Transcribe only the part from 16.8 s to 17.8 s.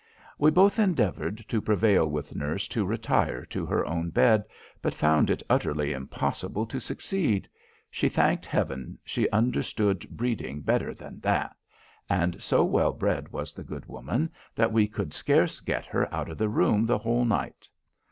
the whole night.